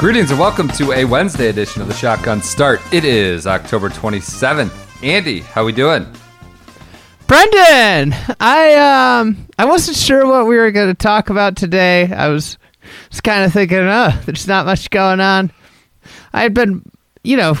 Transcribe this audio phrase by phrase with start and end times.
[0.00, 2.80] Greetings and welcome to a Wednesday edition of the Shotgun Start.
[2.90, 5.04] It is October 27th.
[5.04, 6.10] Andy, how we doing?
[7.26, 12.10] Brendan, I um I wasn't sure what we were going to talk about today.
[12.10, 12.56] I was
[13.10, 15.52] was kind of thinking, oh, there's not much going on.
[16.32, 16.82] I had been,
[17.22, 17.58] you know,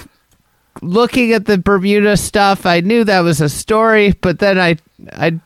[0.80, 2.64] looking at the Bermuda stuff.
[2.64, 4.78] I knew that was a story, but then I
[5.12, 5.38] I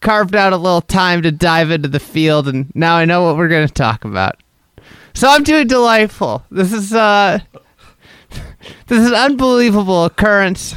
[0.00, 3.36] carved out a little time to dive into the field, and now I know what
[3.36, 4.34] we're going to talk about.
[5.14, 6.44] So I'm doing delightful.
[6.50, 7.38] This is uh
[8.86, 10.74] this is an unbelievable occurrence.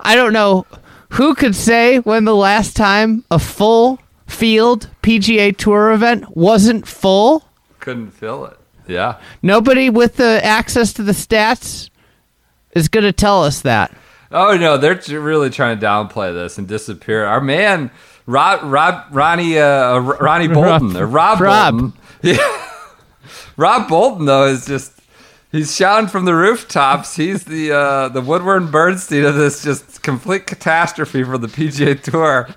[0.00, 0.66] I don't know
[1.10, 7.48] who could say when the last time a full field PGA Tour event wasn't full.
[7.80, 8.58] Couldn't fill it.
[8.86, 9.20] Yeah.
[9.42, 11.90] Nobody with the access to the stats
[12.72, 13.94] is going to tell us that.
[14.30, 17.24] Oh no, they're really trying to downplay this and disappear.
[17.24, 17.90] Our man,
[18.26, 21.72] Rob, Rob, Ronnie, uh, Ronnie Bolton, or Rob, Rob.
[21.74, 21.92] Bolton.
[22.22, 22.70] Yeah.
[23.56, 25.00] Rob Bolton though is just
[25.52, 27.16] he's shouting from the rooftops.
[27.16, 32.48] He's the uh, the Woodward Bernstein of this just complete catastrophe for the PGA Tour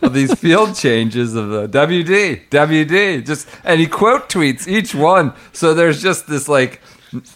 [0.00, 3.26] of these field changes of the WD WD.
[3.26, 5.32] Just and he quote tweets each one.
[5.52, 6.80] So there's just this like.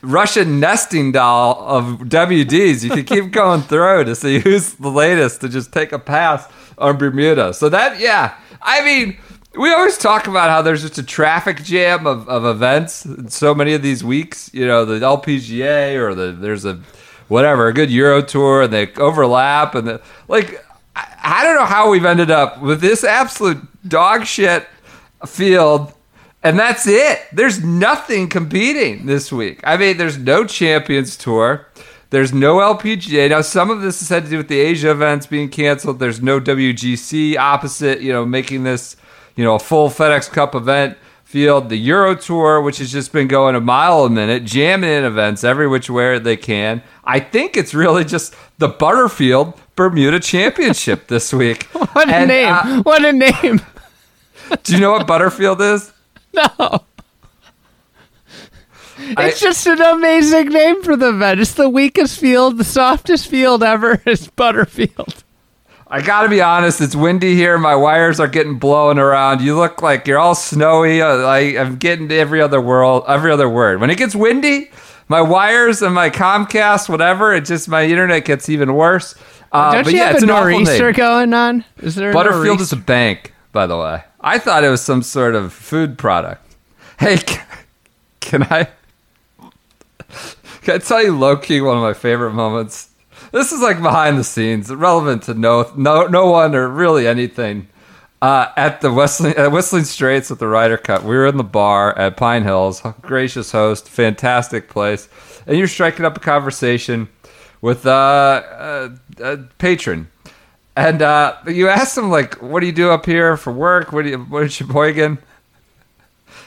[0.03, 2.83] Russian nesting doll of WDs.
[2.83, 6.49] You can keep going through to see who's the latest to just take a pass
[6.79, 7.55] on Bermuda.
[7.55, 9.19] So that, yeah, I mean,
[9.59, 13.75] we always talk about how there's just a traffic jam of, of events so many
[13.75, 14.51] of these weeks.
[14.55, 16.81] You know, the LPGA or the there's a
[17.27, 20.65] whatever a good Euro tour and they overlap and the, like
[20.97, 24.67] I, I don't know how we've ended up with this absolute dog shit
[25.27, 25.93] field.
[26.43, 27.21] And that's it.
[27.33, 29.61] There's nothing competing this week.
[29.65, 31.67] I mean, there's no Champions Tour.
[32.11, 33.31] There's no LPGA.
[33.31, 35.99] Now, some of this has had to do with the Asia events being canceled.
[35.99, 38.97] There's no WGC opposite, you know, making this
[39.39, 43.29] you know, a full FedEx Cup event field, the Euro Tour, which has just been
[43.29, 46.83] going a mile a minute, jamming in events every which way they can.
[47.05, 51.65] I think it's really just the Butterfield Bermuda Championship this week.
[51.73, 52.53] What a And, name!
[52.53, 53.61] uh, what a name!
[54.65, 55.93] do you know what Butterfield is?
[56.35, 56.49] No.
[59.17, 61.39] I- It's just an amazing name for the event.
[61.41, 65.23] It's the weakest field, the softest field ever is Butterfield.
[65.91, 67.57] I gotta be honest, it's windy here.
[67.57, 69.41] My wires are getting blown around.
[69.41, 71.01] You look like you're all snowy.
[71.01, 73.81] Uh, I, I'm getting every other world, every other word.
[73.81, 74.71] When it gets windy,
[75.09, 79.15] my wires and my Comcast, whatever, it just my internet gets even worse.
[79.51, 81.65] Uh, Don't but you yeah, have it's a nor'easter going on?
[81.79, 84.03] Is there a Butterfield is a bank, by the way.
[84.21, 86.45] I thought it was some sort of food product.
[87.01, 87.47] Hey, can,
[88.21, 88.69] can I?
[90.63, 92.88] Can I tell you, low key, one of my favorite moments?
[93.33, 97.69] This is like behind the scenes, relevant to no no no one or really anything.
[98.21, 101.45] Uh, at the Whistling, at Whistling Straits at the Ryder Cup, we were in the
[101.45, 102.83] bar at Pine Hills.
[103.01, 105.09] Gracious host, fantastic place,
[105.47, 107.09] and you're striking up a conversation
[107.61, 110.09] with uh, a, a patron,
[110.75, 113.93] and uh, you asked him like, "What do you do up here for work?
[113.93, 115.19] What do you what is Sheboygan?"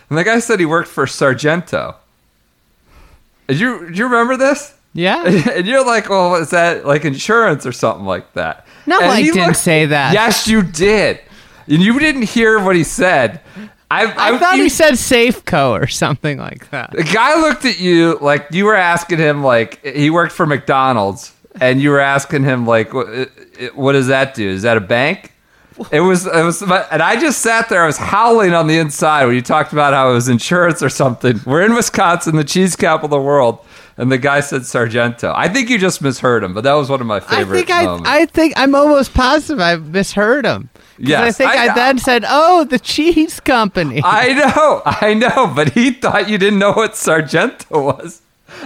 [0.10, 1.96] And the guy said he worked for Sargento.
[3.48, 4.74] Did you you remember this?
[4.94, 5.24] Yeah.
[5.56, 8.66] And you're like, well, is that like insurance or something like that?
[8.86, 10.14] No, And I didn't say that.
[10.14, 11.20] Yes, you did.
[11.68, 13.42] And you didn't hear what he said.
[13.90, 16.92] I, I thought you- he said Safeco or something like that.
[16.92, 21.34] the guy looked at you like you were asking him like he worked for McDonald's,
[21.60, 23.08] and you were asking him like, what,
[23.76, 24.48] what does that do?
[24.50, 25.32] Is that a bank?
[25.92, 27.82] It was, it was, and I just sat there.
[27.84, 30.90] I was howling on the inside when you talked about how it was insurance or
[30.90, 31.40] something.
[31.46, 33.66] We're in Wisconsin, the cheese capital of the world,
[34.02, 35.32] and the guy said Sargento.
[35.34, 37.72] I think you just misheard him, but that was one of my I favorite think
[37.72, 38.10] I, moments.
[38.10, 40.70] I think I'm almost positive I misheard him.
[41.00, 45.48] 'Cause I think I- I, then said, "Oh, the cheese company." I know, I know,
[45.56, 48.22] but he thought you didn't know what Sargento was.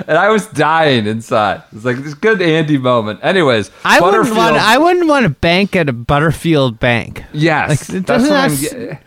[0.07, 1.61] And I was dying inside.
[1.71, 3.19] It's like this good Andy moment.
[3.21, 4.55] Anyways, I wouldn't want.
[4.57, 7.23] I wouldn't want to bank at a Butterfield bank.
[7.33, 8.97] Yes, Like, that's what I'm.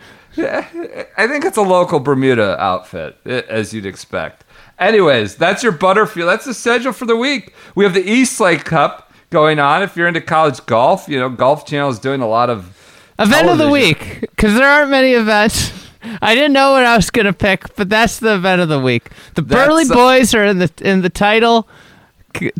[1.16, 4.44] I think it's a local Bermuda outfit, eh, as you'd expect.
[4.78, 6.28] Anyways, that's your Butterfield.
[6.28, 7.52] That's the schedule for the week.
[7.74, 9.82] We have the East Lake Cup going on.
[9.82, 12.74] If you're into college golf, you know, Golf Channel is doing a lot of
[13.20, 15.72] Event of the week, because there aren't many events.
[16.22, 19.10] I didn't know what I was gonna pick, but that's the event of the week.
[19.34, 21.68] The Burley That's, uh, Boys are in the in the title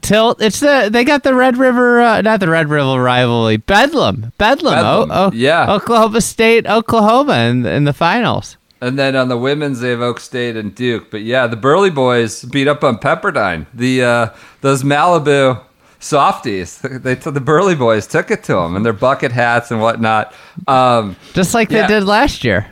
[0.03, 0.43] tilt.
[0.43, 4.75] It's the they got the Red River, uh, not the Red River rivalry, Bedlam, Bedlam.
[4.75, 5.73] Bedlam, Oh, oh, yeah.
[5.73, 8.57] Oklahoma State, Oklahoma in in the finals.
[8.81, 11.11] And then on the women's, they have Oak State and Duke.
[11.11, 13.67] But yeah, the Burley boys beat up on Pepperdine.
[13.75, 14.29] The uh,
[14.61, 15.61] those Malibu
[15.99, 19.81] softies, they took the Burley boys took it to them, and their bucket hats and
[19.81, 20.33] whatnot.
[20.69, 21.87] Um, Just like Yeah.
[21.89, 22.69] they did last year.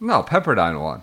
[0.00, 1.02] no, Pepperdine won.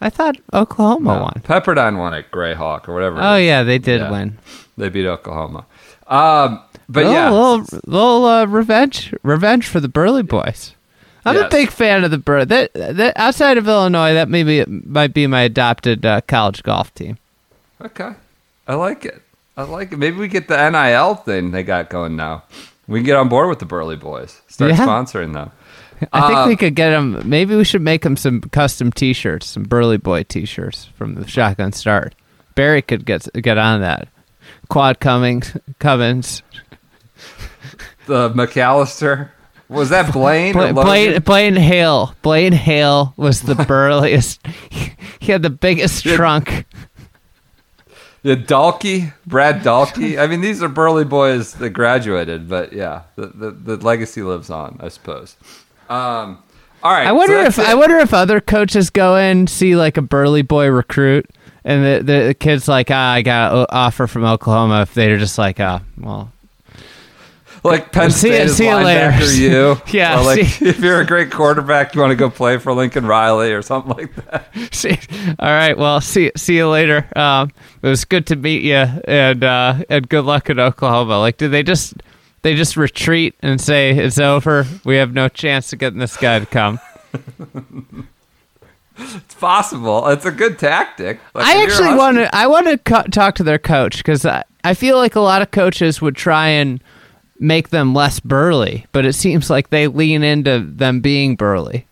[0.00, 1.42] I thought Oklahoma No, won.
[1.44, 3.18] Pepperdine won at Grayhawk or whatever.
[3.20, 4.10] Oh yeah, they did Yeah.
[4.10, 4.38] win.
[4.76, 5.64] they beat Oklahoma.
[6.06, 10.74] Um, but little, yeah, little, little uh, revenge, revenge for the Burley boys.
[11.24, 12.44] I'm a big fan of the Bur.
[12.44, 17.18] That, that outside of Illinois, that maybe might be my adopted uh, college golf team.
[17.80, 18.10] okay,
[18.68, 19.22] I like it.
[19.56, 19.98] I like it.
[19.98, 22.42] Maybe we get the NIL thing they got going now.
[22.86, 24.42] We can get on board with the Burley boys.
[24.48, 24.78] Start Yeah.
[24.86, 25.50] sponsoring them.
[26.12, 27.22] I think Uh, we could get them.
[27.24, 31.72] Maybe we should make them some custom T-shirts, some Burley Boy T-shirts from the Shotgun
[31.72, 32.14] Start.
[32.56, 34.08] Barry could get get on that.
[34.68, 36.42] Quad Cummings, Cummins,
[38.06, 39.30] The McAllister
[39.68, 40.52] was that Blaine?
[40.52, 42.14] Bla- Blaine, Blaine Hale.
[42.22, 44.40] Blaine Hale was the burliest.
[45.20, 46.16] he had the biggest Yeah.
[46.16, 46.66] trunk.
[48.22, 50.18] Yeah, Dalke, Brad Dalke.
[50.18, 54.48] I mean, these are burly boys that graduated, but yeah, the, the, the legacy lives
[54.48, 55.36] on, I suppose.
[55.90, 56.42] Um,
[56.82, 57.06] all right.
[57.06, 60.02] I wonder so if that's I wonder if other coaches go in see like a
[60.02, 61.26] burly boy recruit,
[61.64, 64.82] and the the, the kid's like, ah, I got an offer from Oklahoma.
[64.82, 66.32] If they're just like, ah, well,
[67.70, 69.10] like Penn See State is see later.
[69.10, 69.38] linebacker
[69.88, 69.98] you.
[69.98, 73.06] Yeah, like see- if you're a great quarterback, you want to go play for Lincoln
[73.06, 74.52] Riley or something like that.
[74.74, 74.98] see,
[75.38, 77.08] all right, well, see see you later.
[77.16, 77.50] Um,
[77.82, 78.74] it was good to meet you,
[79.08, 81.18] and uh, and good luck in Oklahoma.
[81.18, 81.94] Like, did they just
[82.42, 84.66] they just retreat and say it's over?
[84.84, 86.78] We have no chance of getting this guy to come.
[88.96, 90.06] It's possible.
[90.08, 91.18] It's a good tactic.
[91.34, 92.32] Like, I actually want to.
[92.34, 95.42] I want to co- talk to their coach because I, I feel like a lot
[95.42, 96.80] of coaches would try and
[97.38, 101.86] make them less burly, but it seems like they lean into them being burly.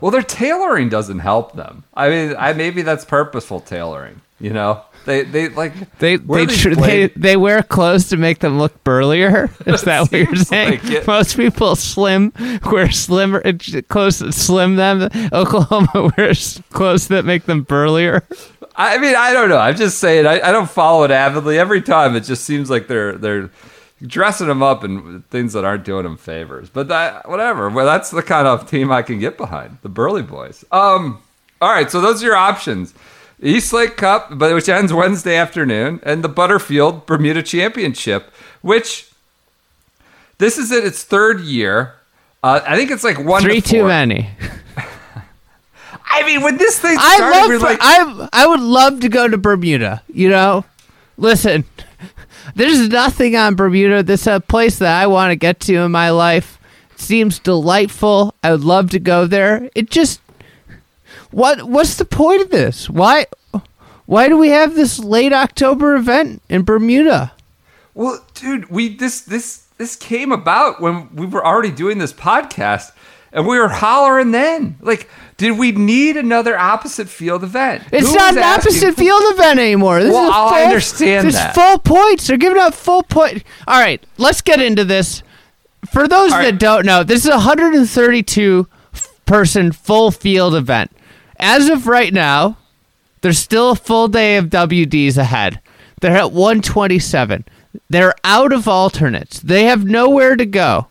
[0.00, 1.84] Well, their tailoring doesn't help them.
[1.94, 4.20] I mean, I maybe that's purposeful tailoring.
[4.40, 8.58] You know, they they like They they, tr- they they wear clothes to make them
[8.58, 9.50] look burlier.
[9.66, 10.80] Is that what you're saying?
[10.84, 11.06] like.
[11.08, 12.32] Most people slim
[12.70, 13.52] wear slimmer uh,
[13.88, 15.08] clothes that slim them.
[15.32, 18.22] Oklahoma wears clothes that make them burlier.
[18.76, 19.58] I mean, I don't know.
[19.58, 20.24] I'm just saying.
[20.24, 21.58] I, I don't follow it avidly.
[21.58, 23.50] Every time, it just seems like they're they're
[24.06, 26.70] dressing them up in things that aren't doing them favors.
[26.70, 27.68] But that whatever.
[27.68, 29.78] Well, that's the kind of team I can get behind.
[29.82, 30.64] The Burley Boys.
[30.70, 31.22] Um.
[31.60, 31.90] All right.
[31.90, 32.94] So those are your options.
[33.40, 39.10] East Lake Cup, but which ends Wednesday afternoon, and the Butterfield Bermuda Championship, which
[40.38, 41.94] this is in its third year.
[42.42, 44.30] Uh, I think it's like one Three to too many.
[46.10, 47.62] I mean, when this thing I love.
[47.62, 50.02] like, I I would love to go to Bermuda.
[50.12, 50.64] You know,
[51.16, 51.64] listen,
[52.54, 54.02] there's nothing on Bermuda.
[54.02, 56.58] This is a place that I want to get to in my life.
[56.92, 58.34] It seems delightful.
[58.42, 59.70] I would love to go there.
[59.74, 60.20] It just
[61.30, 62.88] what what's the point of this?
[62.88, 63.26] Why
[64.06, 67.32] why do we have this late October event in Bermuda?
[67.94, 72.92] Well, dude, we this this this came about when we were already doing this podcast,
[73.32, 74.76] and we were hollering then.
[74.80, 75.08] Like,
[75.38, 77.84] did we need another opposite field event?
[77.92, 80.02] It's Who not an asking- opposite field event anymore.
[80.02, 81.54] This Well, is I full, understand this that.
[81.54, 82.26] full points.
[82.26, 83.42] They're giving out full point.
[83.66, 85.22] All right, let's get into this.
[85.92, 86.58] For those All that right.
[86.58, 88.66] don't know, this is a 132
[89.26, 90.90] person full field event.
[91.38, 92.56] As of right now,
[93.20, 95.60] there's still a full day of WDs ahead.
[96.00, 97.44] They're at 127.
[97.90, 99.38] They're out of alternates.
[99.40, 100.88] They have nowhere to go.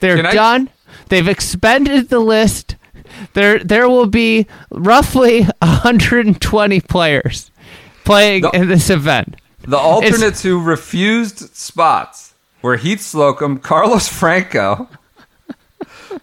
[0.00, 0.70] They're I- done.
[1.08, 2.76] They've expended the list.
[3.34, 7.50] There, there will be roughly 120 players
[8.04, 9.36] playing The- in this event.
[9.64, 14.88] The alternates who refused spots were Heath Slocum, Carlos Franco,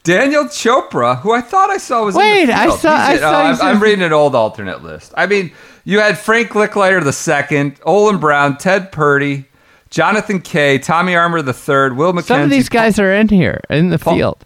[0.03, 3.29] Daniel Chopra, who I thought I saw was in Wait, the I saw- I saw
[3.31, 5.13] oh, I'm, I'm reading an old alternate list.
[5.17, 5.51] I mean,
[5.85, 9.45] you had Frank Lickliter the second, Olin Brown, Ted Purdy,
[9.89, 12.25] Jonathan Kaye, Tommy Armour the third, Will MacKenzie.
[12.27, 14.45] Some of these guys are in here in the Paul- field.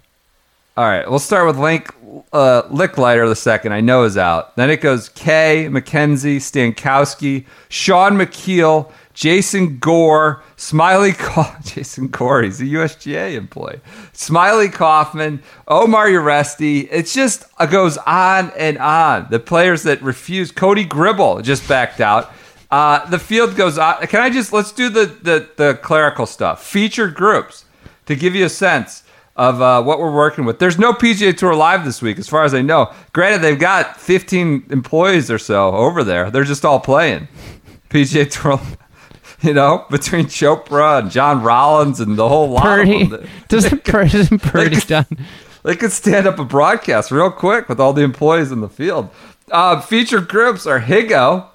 [0.77, 1.93] All right, we'll start with Link
[2.31, 3.73] uh, Lickliter the second.
[3.73, 4.55] I know is out.
[4.55, 11.11] Then it goes Kaye, MacKenzie, Stankowski, Shaun Micheel, Jason Gore, Smiley.
[11.17, 13.79] Ca- Jason Gore, he's a USGA employee.
[14.13, 16.87] Smiley Kaufman, Omar Uresti.
[16.91, 19.27] It's just it goes on and on.
[19.29, 20.51] The players that refuse.
[20.51, 22.31] Cody Gribble just backed out.
[22.71, 24.05] Uh, the field goes on.
[24.07, 26.63] Can I just let's do the, the the clerical stuff?
[26.65, 27.65] Featured groups
[28.07, 29.02] to give you a sense
[29.35, 30.59] of uh, what we're working with.
[30.59, 32.93] There's no PGA Tour live this week, as far as I know.
[33.13, 36.29] Granted, they've got 15 employees or so over there.
[36.29, 37.27] They're just all playing
[37.89, 38.59] PGA Tour.
[39.41, 43.27] You know, between Chopra and John Rollins and the whole lot Purdy of them.
[43.49, 45.05] doesn't Purdy, isn't Purdy done?
[45.63, 49.09] They could stand up a broadcast real quick with all the employees in the field.
[49.51, 51.47] Uh, featured groups are Higo,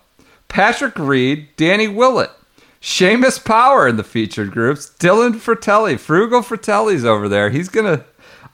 [0.49, 2.31] Patrick Reed, Danny Willett,
[2.81, 7.51] Seamus Power in the featured groups, Dylan Frittelli, Frugal Frittelli's over there.
[7.51, 8.05] He's gonna.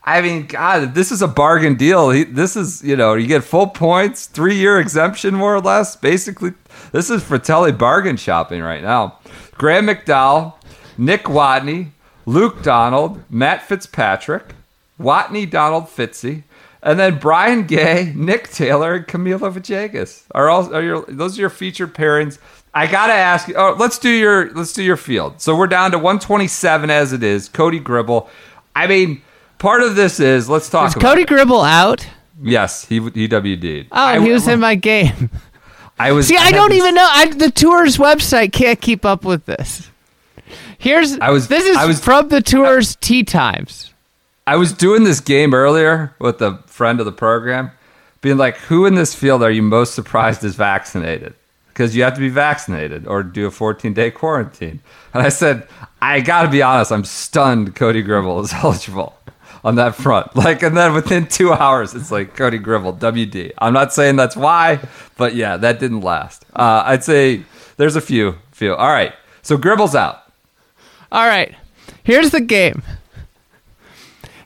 [0.06, 2.10] I mean, God, this is a bargain deal.
[2.10, 5.96] He, this is, you know, you get full points, three year exemption, more or less.
[5.96, 6.52] Basically,
[6.92, 9.18] this is Frittelli bargain shopping right now.
[9.52, 10.54] Graham McDowell,
[10.98, 11.90] Nick Watney,
[12.26, 14.54] Luke Donald, Matt Fitzpatrick,
[14.98, 16.44] Watney Donald Fitzy,
[16.82, 21.42] and then Brian Gay, Nick Taylor, and Camilo Villegas are all are your those are
[21.42, 22.38] your featured pairings.
[22.74, 23.54] I gotta ask you.
[23.56, 25.40] Oh, let's do your let's do your field.
[25.40, 27.48] So we're down to 127 as it is.
[27.48, 28.28] Cody Gribble.
[28.74, 29.22] I mean,
[29.58, 30.88] part of this is let's talk.
[30.88, 31.28] Is about Cody it.
[31.28, 32.06] Gribble out?
[32.42, 33.86] Yes, he he WD'd.
[33.92, 35.30] Oh, I, he was in my game.
[36.00, 36.26] I was.
[36.26, 37.08] See, I had don't this- even know.
[37.08, 39.88] I, the tour's website can't keep up with this.
[40.78, 43.92] Here's I was- This is I was- from the tour's tea times.
[44.46, 47.70] I was doing this game earlier with a friend of the program,
[48.20, 51.34] being like, "Who in this field are you most surprised is vaccinated?"
[51.74, 54.80] Because you have to be vaccinated or do a 14 day quarantine.
[55.12, 55.66] And I said,
[56.00, 57.74] "I got to be honest, I'm stunned.
[57.74, 59.18] Cody Gribble is eligible
[59.62, 63.52] on that front." Like, and then within two hours, it's like Cody Gribble, WD.
[63.58, 64.78] I'm not saying that's why,
[65.18, 66.44] but yeah, that didn't last.
[66.54, 67.42] Uh, I'd say
[67.76, 68.74] there's a few, few.
[68.74, 69.12] All right,
[69.42, 70.22] so Gribble's out.
[71.12, 71.54] All right.
[72.02, 72.82] Here's the game.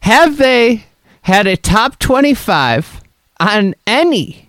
[0.02, 0.84] Have they
[1.22, 3.00] had a top 25
[3.40, 4.48] on any,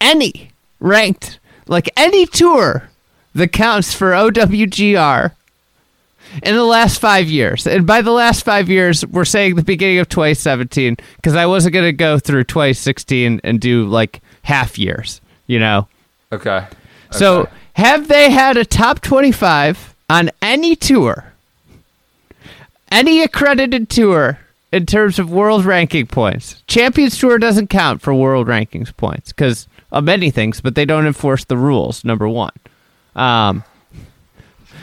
[0.00, 2.88] any ranked, like any tour
[3.34, 5.32] that counts for OWGR
[6.42, 7.66] in the last five years?
[7.66, 11.74] And by the last five years, we're saying the beginning of 2017 because I wasn't
[11.74, 15.88] going to go through 2016 and do like half years, you know?
[16.32, 16.66] Okay.
[17.10, 21.32] So, have they had a top 25 on any tour,
[22.90, 24.38] any accredited tour
[24.72, 26.62] in terms of world ranking points?
[26.66, 31.06] Champions Tour doesn't count for world rankings points because of many things, but they don't
[31.06, 32.52] enforce the rules, number one.
[33.14, 33.64] Um,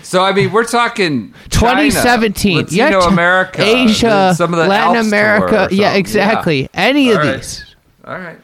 [0.01, 4.97] So I mean, we're talking China, 2017, Latino yeah, America, Asia, some of the Latin
[4.97, 5.67] Alps America.
[5.71, 6.69] Yeah, exactly.
[6.73, 7.35] Any of All right.
[7.37, 7.75] these.
[8.05, 8.39] All right,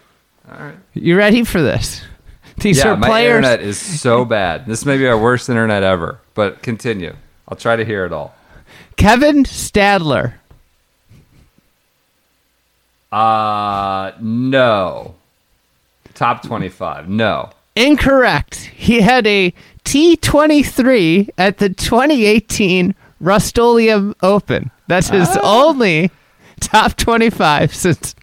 [0.51, 0.75] all right.
[0.93, 2.01] You ready for this?
[2.59, 3.37] These Yeah, are my players.
[3.37, 4.65] internet is so bad.
[4.65, 6.19] This may be our worst internet ever.
[6.33, 7.15] But continue.
[7.47, 8.35] I'll try to hear it all.
[8.97, 10.33] Kevin Stadler.
[13.11, 15.15] Uh no.
[16.19, 17.07] Top twenty-five.
[17.07, 17.49] No.
[17.77, 18.55] Incorrect.
[18.75, 19.53] He had a
[19.85, 24.69] T23 at the 2018 Rust-Oleum Open.
[24.87, 25.39] That's his Ah.
[25.67, 26.11] only
[26.59, 28.15] top 25 since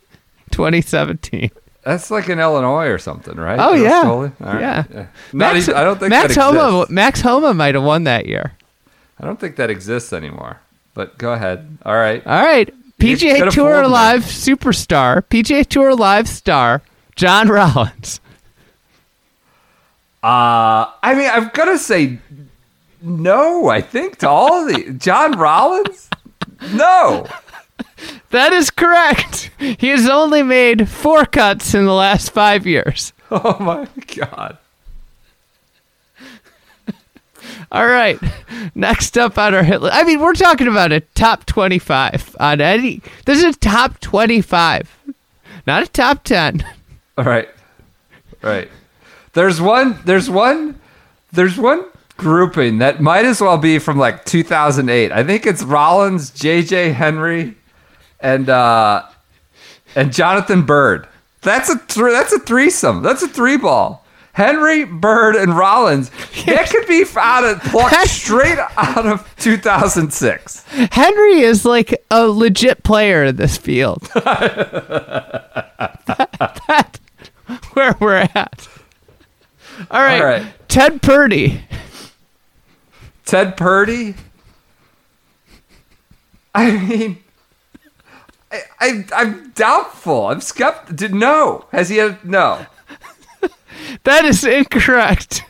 [0.51, 1.51] 2017.
[1.85, 3.59] That's like in Illinois or something, right?
[3.59, 4.03] Oh yeah,
[4.41, 4.61] right.
[4.61, 4.85] yeah.
[5.33, 6.85] Not Max, even, I don't think Max Homa.
[6.91, 8.53] Max Homa might have won that year.
[9.19, 10.61] I don't think that exists anymore.
[10.93, 11.79] But go ahead.
[11.87, 12.27] All right.
[12.27, 13.87] All right, PGA Tour.
[13.89, 16.83] Live superstar, PGA Tour Live star,
[17.17, 18.21] John Rollins.
[20.23, 22.19] Uh, I mean, I've got to say
[23.01, 24.93] no, I think, to all of the.
[24.93, 26.09] John Rollins?
[26.73, 27.27] No.
[28.31, 29.51] That is correct.
[29.59, 33.13] He has only made four cuts in the last five years.
[33.31, 34.57] Oh my God.
[37.73, 38.19] All right.
[38.75, 39.97] Next up on our hit list.
[39.97, 43.03] I mean, we're talking about a top 25 on any.
[43.25, 44.97] This is a top 25,
[45.67, 46.65] not a top 10.
[47.19, 47.49] All right.
[48.43, 48.71] Right.
[49.33, 50.81] There's one, there's one,
[51.33, 51.85] there's one
[52.17, 55.13] grouping that might as well be from like 2008.
[55.13, 57.55] I think it's Rollins, JJ Henry,
[58.21, 59.07] and, uh,
[59.95, 61.09] and Jonathan Byrd.
[61.43, 63.03] That's a thr that's a threesome.
[63.03, 64.05] That's a three ball.
[64.33, 66.11] Henry, Byrd, and Rollins.
[66.45, 70.65] That could be out of plucked straight out of 2006.
[70.91, 74.07] Henry is like a legit player in this field.
[77.77, 78.69] Where we're at.
[79.91, 80.19] All right.
[80.19, 80.47] All right.
[80.67, 81.61] Ted Purdy.
[83.27, 84.15] Ted Purdy.
[86.55, 87.19] I mean,
[88.51, 90.29] I, I I'm doubtful.
[90.29, 91.19] I'm skeptical.
[91.19, 92.65] No, has he had no?
[94.05, 95.45] That is incorrect.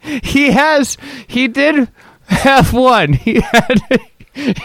[0.00, 0.98] He has.
[1.26, 1.88] He did
[2.26, 3.14] have one.
[3.14, 3.80] He had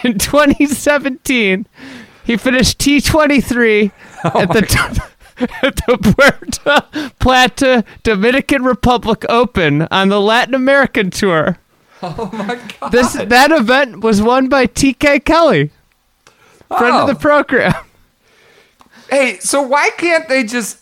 [0.04, 1.66] in 2017.
[2.24, 3.90] He finished T23
[4.24, 5.15] at the top, at
[5.62, 11.58] the Puerto Plata Dominican Republic Open on the Latin American Tour.
[12.02, 12.92] Oh my god!
[12.92, 15.70] This that event was won by TK Kelly,
[16.68, 17.00] friend Oh.
[17.02, 17.18] of the oh.
[17.18, 17.74] program.
[19.10, 20.78] Hey, so why can't they just?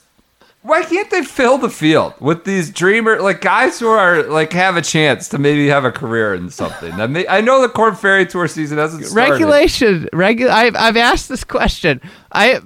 [0.62, 4.78] Why can't they fill the field with these dreamer like guys who are like have
[4.78, 6.92] a chance to maybe have a career in something?
[6.92, 9.30] I mean, I know the Corn Ferry Tour season hasn't started.
[9.32, 12.00] Regulation, regu- I've I've asked this question.
[12.32, 12.60] I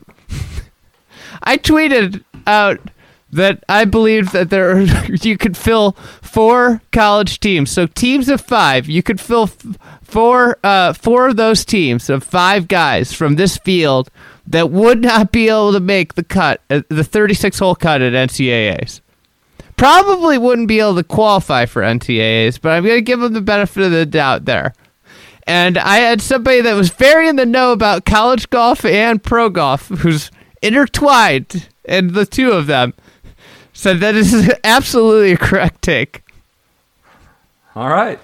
[1.42, 2.80] I tweeted out
[3.30, 4.80] that I believe that there
[5.23, 5.92] you could fill
[6.23, 7.71] four college teams.
[7.71, 12.25] So teams of five, you could fill f- four uh, four of those teams of
[12.25, 14.11] five guys from this field
[14.47, 18.14] that would not be able to make the cut, uh, the 36 hole cut at
[18.14, 19.02] NCAAs.
[19.76, 23.40] Probably wouldn't be able to qualify for NCAAs, but I'm going to give them the
[23.40, 24.73] benefit of the doubt there.
[25.47, 29.50] And I had somebody that was very in the know about college golf and pro
[29.50, 30.30] golf, who's
[30.62, 32.95] intertwined, and the two of them
[33.73, 36.23] said that is absolutely a correct take.
[37.75, 38.19] All right,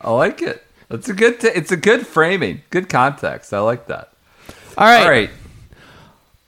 [0.00, 0.64] I like it.
[0.88, 1.40] That's a good.
[1.40, 3.52] T- it's a good framing, good context.
[3.52, 4.12] I like that.
[4.76, 5.30] All right, All right,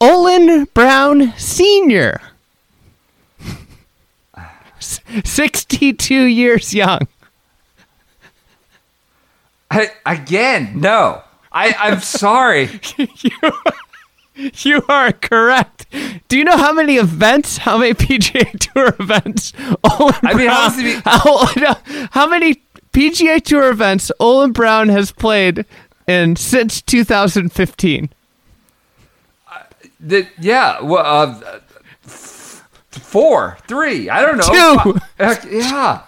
[0.01, 2.21] Olin Brown Sr.,
[5.25, 7.01] 62 years young.
[9.71, 11.23] I, again, no.
[11.53, 12.81] I, I'm sorry.
[13.23, 13.31] You
[14.89, 15.87] are correct.
[16.29, 19.53] Do you know how many events, how many PGA Tour events?
[19.85, 20.77] Olin I mean, how Brown-
[21.55, 21.79] be- how,
[22.13, 25.65] how many PGA Tour events Olin Brown has played
[26.07, 28.11] in since 2015?
[30.01, 31.61] The- yeah, well, uh,
[32.05, 34.09] f- four, three.
[34.09, 34.93] I don't know.
[34.95, 34.99] Two.
[35.59, 36.03] Yeah.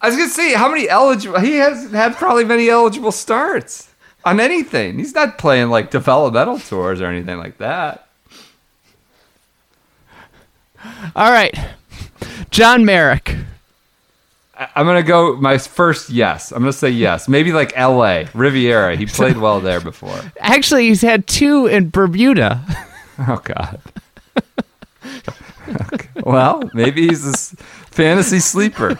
[0.00, 1.40] I was gonna say how many eligible.
[1.40, 3.88] He hasn't had probably many eligible starts
[4.24, 4.98] on anything.
[4.98, 8.08] He's not playing like developmental tours or anything like that.
[11.16, 11.56] All right,
[12.50, 13.34] John Merrick.
[14.58, 16.52] I- I'm gonna go my first yes.
[16.52, 17.26] I'm gonna say yes.
[17.28, 18.28] Maybe like L.A.
[18.34, 18.94] Riviera.
[18.96, 20.18] He played well there before.
[20.40, 22.62] Actually, he's had two in Bermuda.
[23.16, 23.80] Oh God.
[25.94, 26.08] Okay.
[26.24, 28.98] Well, maybe he's a fantasy sleeper.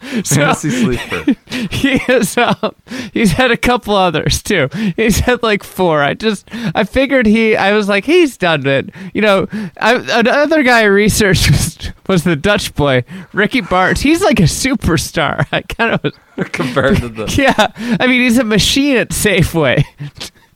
[0.24, 1.36] Fantasy sleeper.
[1.70, 2.36] he is.
[2.36, 2.74] Um,
[3.12, 4.68] he's had a couple others too.
[4.96, 6.02] He's had like four.
[6.02, 7.56] I just I figured he.
[7.56, 8.90] I was like he's done it.
[9.12, 9.46] You know,
[9.80, 14.00] I, another guy I researched was, was the Dutch boy Ricky Barnes.
[14.00, 15.46] He's like a superstar.
[15.52, 16.12] I kind of was.
[16.52, 19.84] compared to the Yeah, I mean he's a machine at Safeway.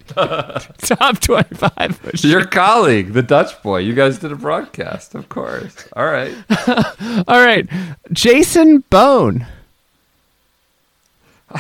[0.79, 2.05] Top twenty-five.
[2.05, 2.31] Machine.
[2.31, 3.79] your colleague, the Dutch boy.
[3.79, 5.89] You guys did a broadcast, of course.
[5.95, 6.35] All right.
[7.29, 7.69] All right,
[8.13, 9.47] Jason Bohn.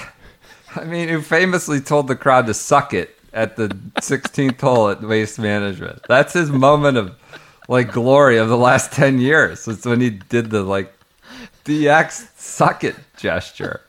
[0.76, 3.68] I mean, who famously told the crowd to suck it at the
[4.00, 6.02] 16th hole at Waste Management.
[6.08, 7.16] That's his moment of
[7.68, 9.66] like glory of the last 10 years.
[9.66, 10.92] It's when he did the like
[11.64, 13.80] DX suck it gesture.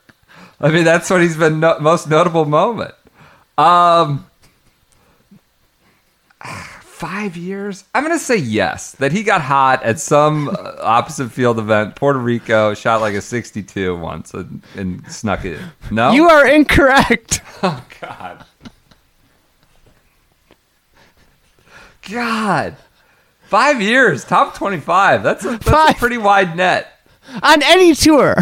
[0.62, 2.94] I mean, that's what he's been no- most notable moment.
[3.58, 4.26] Um,
[6.82, 7.84] five years.
[7.94, 8.94] I'm gonna say yes.
[8.94, 13.22] That he got hot at some uh, opposite field event, Puerto Rico, shot like a
[13.22, 15.60] 62 once and, and snuck it.
[15.60, 15.96] in.
[15.96, 17.42] No, You are incorrect.
[17.66, 18.44] Oh God.
[22.10, 22.76] God.
[23.46, 25.24] Five years, top twenty-five.
[25.24, 27.00] That's a, that's a pretty wide net.
[27.42, 28.36] On any tour.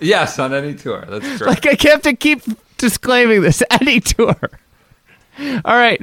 [0.00, 1.04] Yes, on any tour.
[1.08, 1.64] That's correct.
[1.64, 2.42] Like I have to keep
[2.78, 3.62] disclaiming this.
[3.70, 4.34] Any tour.
[5.38, 6.02] All right.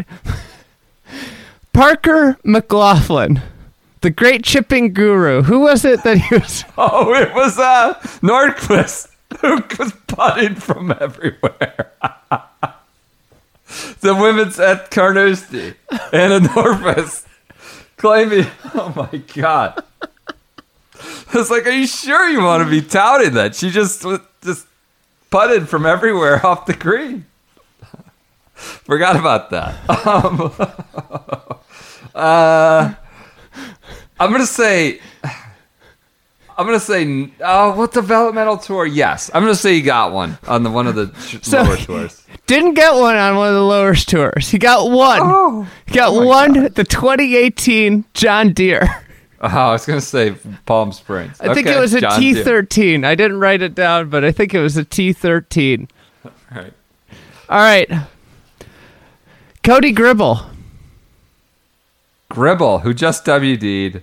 [1.82, 3.41] Parker McLachlin,
[4.02, 5.41] the great chipping guru.
[5.41, 6.63] Who was it that he was?
[6.78, 11.91] oh, it was uh, Nordqvist who was putting from everywhere.
[14.02, 15.74] the women's at Carnoustie.
[16.13, 17.26] Anna Nordqvist
[17.98, 19.84] claiming, oh my God.
[20.13, 23.56] I was like, are you sure you want to be touting that?
[23.56, 24.06] She just
[24.44, 24.67] just
[25.32, 27.26] putted from everywhere off the green.
[28.54, 30.06] Forgot about that.
[30.06, 31.51] Um,
[32.15, 32.93] uh,
[34.19, 38.86] I'm gonna say, I'm gonna say, oh, what developmental tour?
[38.86, 41.78] Yes, I'm gonna say he got one on the one of the sh- So- lower
[41.78, 42.17] tours.
[42.47, 44.50] Didn't get one on one of the lower tours.
[44.50, 45.19] He got one.
[45.24, 49.04] Oh, he got my one the 2018 John Deere.
[49.41, 51.38] oh, I was gonna say Palm Springs.
[51.39, 52.10] I think it was a Deere.
[52.10, 53.06] T13.
[53.06, 55.89] I didn't write it down, but I think it was a T13.
[56.54, 56.74] Right.
[57.50, 57.89] All right.
[59.63, 60.41] Cody Gribble.
[62.32, 64.02] Gribble, who just WD'd,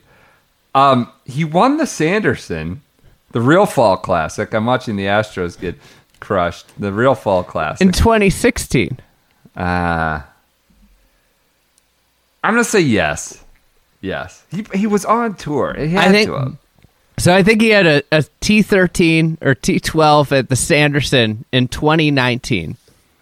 [0.74, 2.82] um, he won the Sanderson,
[3.32, 4.54] the real fall classic.
[4.54, 5.76] I'm watching the Astros get
[6.20, 6.66] crushed.
[6.78, 7.86] The real fall classic.
[7.86, 8.98] in 2016.
[9.56, 10.22] Uh,
[12.44, 13.44] I'm gonna say yes.
[14.00, 15.74] Yes, he he was on tour.
[15.76, 16.56] He had I think to
[17.18, 17.34] so.
[17.34, 22.76] I think he had a, a T13 or T12 at the Sanderson in 2019.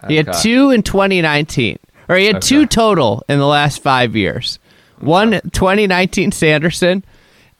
[0.07, 4.59] He had two in 2019, or he had two total in the last five years.
[4.99, 7.03] One 2019 Sanderson,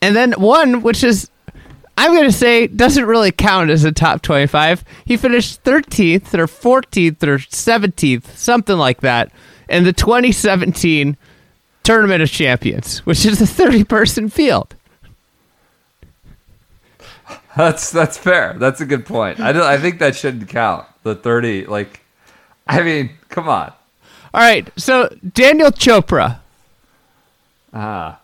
[0.02, 1.30] and then one which is
[1.98, 4.84] I'm going to say doesn't really count as a top 25.
[5.06, 9.32] He finished 13th or 14th or 17th, something like that,
[9.68, 11.18] in the 2017
[11.84, 14.76] Tournament of Champions, which is a 30 person field.
[17.58, 18.54] That's that's fair.
[18.54, 19.40] That's a good point.
[19.40, 20.86] I don't, I think that shouldn't count.
[21.02, 22.02] The thirty, like,
[22.68, 23.74] I mean, come on.
[24.32, 26.40] All right, so Daniel Chopra.
[27.80, 28.20] Ah,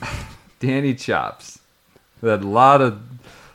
[0.60, 1.58] Danny Chops.
[2.22, 3.00] We had a lot of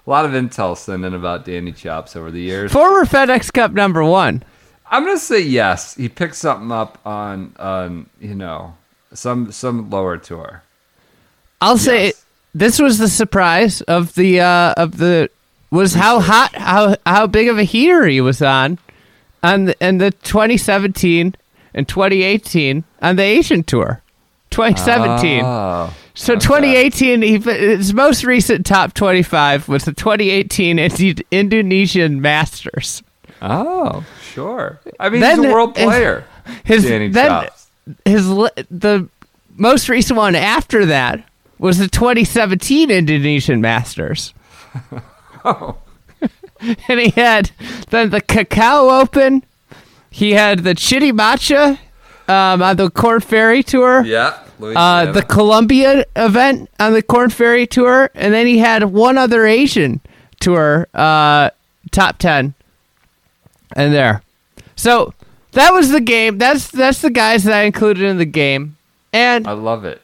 [0.06, 2.73] a lot of intel sent in about Danny Chops over the years.
[2.73, 4.43] Former FedEx Cup number one.
[4.91, 5.95] I'm gonna say yes.
[5.95, 8.75] He picked something up on on you know
[9.13, 10.63] some some lower tour.
[11.62, 12.12] I'll say
[12.54, 15.30] this was the surprise of the uh, of the
[15.71, 18.80] was how hot how how big of a heater he was on
[19.41, 21.36] on the, in the 2017
[21.74, 24.02] and 2018 on the Asian tour.
[24.52, 25.44] 2017.
[25.46, 26.40] Oh, so okay.
[26.40, 33.04] 2018 he, his most recent top 25 was the 2018 Indi- Indonesian Masters.
[33.44, 34.04] oh,
[34.34, 34.80] sure.
[35.00, 36.26] I mean, Then he's a world player.
[36.66, 37.70] His Danny then Chops.
[38.06, 39.08] his the
[39.56, 41.24] most recent one after that
[41.60, 44.34] was the 2017 Indonesian Masters.
[45.46, 45.78] Oh,
[46.90, 47.52] and he had
[47.92, 49.46] then the Cacao Open.
[50.10, 51.78] He had the Chitimacha
[52.28, 54.04] um, on the Corn Ferry Tour.
[54.06, 54.39] yeah.
[54.62, 59.45] Uh, the Colombia event on the Corn Ferry Tour, and then he had one other
[59.45, 60.02] Asian
[60.41, 61.50] tour, uh,
[61.91, 62.54] top ten,
[63.78, 64.22] and there.
[64.76, 65.13] So
[65.54, 66.38] that was the game.
[66.39, 68.76] That's that's the guys that I included in the game,
[69.13, 70.02] and I love it.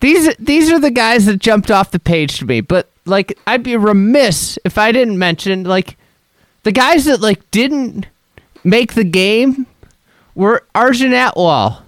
[0.00, 2.60] these these are the guys that jumped off the page to me.
[2.60, 5.96] But like, I'd be remiss if I didn't mention like
[6.64, 8.06] the guys that like didn't
[8.64, 9.66] make the game
[10.34, 11.82] were Arjun Atwal.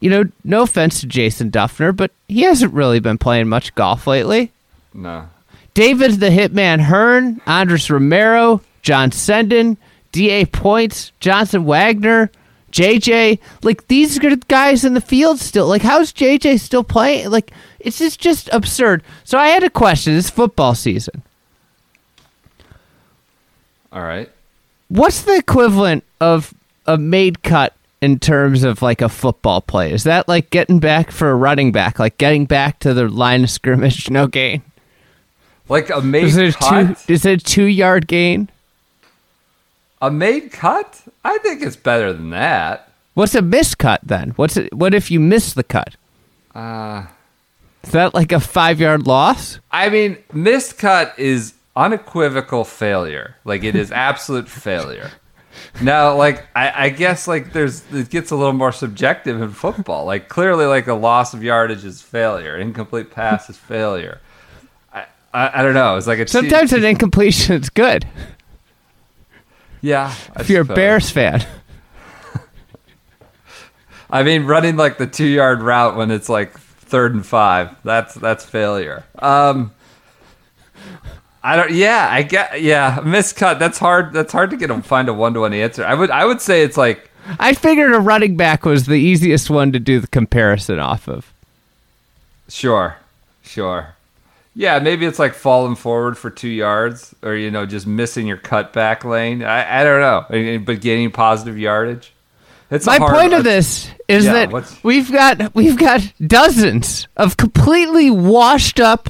[0.00, 4.06] You know, no offense to Jason Dufner, but he hasn't really been playing much golf
[4.06, 4.52] lately.
[4.92, 5.28] No.
[5.72, 9.76] David the Hitman Hearn, Andres Romero, John Senden,
[10.12, 10.44] D.A.
[10.46, 12.30] Points, Johnson Wagner,
[12.70, 13.38] JJ.
[13.62, 15.66] Like, these are guys in the field still.
[15.66, 17.30] Like, how's JJ still playing?
[17.30, 19.02] Like, it's just, just absurd.
[19.24, 20.14] So I had a question.
[20.14, 21.22] It's football season.
[23.92, 24.30] All right.
[24.88, 26.54] What's the equivalent of
[26.86, 29.92] a made cut in terms of like a football play?
[29.92, 33.44] Is that like getting back for a running back, like getting back to the line
[33.44, 34.62] of scrimmage, no gain?
[35.68, 36.98] Like a made Is it, a cut?
[36.98, 38.50] two, is it a two yard gain?
[40.02, 41.00] A made cut?
[41.24, 42.90] I think it's better than that.
[43.14, 44.30] What's a miscut then?
[44.36, 44.72] What's it?
[44.74, 45.96] What if you miss the cut?
[46.54, 47.06] Uh,
[47.84, 49.60] Is that like a five yard loss?
[49.70, 53.36] I mean, missed cut is unequivocal failure.
[53.44, 55.10] Like it is absolute failure.
[55.80, 60.04] Now, like I, I guess, like there's it gets a little more subjective in football.
[60.04, 62.56] Like clearly, like a loss of yardage is failure.
[62.56, 64.20] Incomplete pass is failure.
[64.92, 65.96] I, I, I don't know.
[65.96, 68.06] It's like a Sometimes an incompletion is good
[69.84, 70.14] yeah.
[70.34, 70.64] I if you're a.
[70.64, 71.46] Bears fan.
[74.10, 77.76] I mean, running like the two yard route when it's like third and five.
[77.84, 79.04] That's that's failure.
[79.18, 79.72] Um,
[81.46, 81.70] I don't.
[81.72, 82.62] Yeah, I get.
[82.62, 83.58] Yeah, miscut.
[83.58, 84.12] That's hard.
[84.14, 85.84] That's hard to get a find a one to one answer.
[85.84, 86.10] I would.
[86.10, 89.78] I would say it's like I figured a running back was the easiest one to
[89.78, 91.32] do the comparison off of.
[92.48, 92.96] sure,
[93.42, 93.94] sure.
[94.56, 98.36] Yeah, maybe it's like falling forward for two yards, or you know, just missing your
[98.36, 99.42] cutback lane.
[99.42, 102.12] I, I don't know, but gaining positive yardage.
[102.70, 107.08] It's My hard- point of this is Yeah, that what's- we've got we've got dozens
[107.16, 109.08] of completely washed up,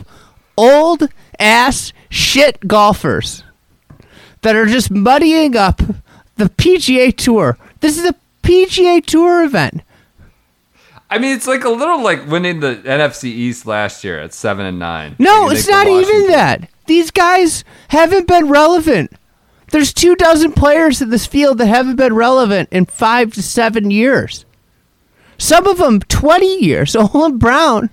[0.57, 3.45] old ass shit golfers
[4.43, 5.79] that are just muddying up
[6.37, 7.59] the PGA Tour.
[7.81, 9.83] This is a PGA Tour event.
[11.11, 14.67] I mean, it's like a little like winning the NFC East last year at seven
[14.67, 15.17] and nine.
[15.19, 16.69] No, it's not even that.
[16.87, 19.13] These guys haven't been relevant.
[19.71, 23.91] There's two dozen players in this field that haven't been relevant in five to seven
[23.91, 24.45] years.
[25.39, 26.95] Some of them 20 years.
[26.97, 27.91] Olin Brown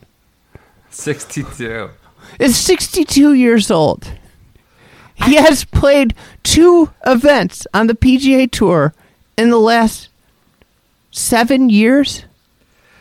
[0.92, 1.90] Sixty-two.
[2.40, 4.12] Is 62 years old.
[5.26, 8.94] He has played two events on the PGA Tour
[9.38, 10.10] in the last
[11.12, 12.26] seven years.